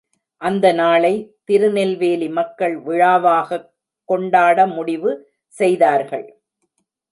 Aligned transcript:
அந்த 0.41 0.73
நாளை 0.73 1.11
திருநெல்வேலி 1.43 2.29
மக்கள் 2.29 2.75
விழாவாக் 2.83 3.53
கொண்டாட 4.09 4.67
முடிவு 4.67 5.11
செய்தார்கள். 5.55 6.27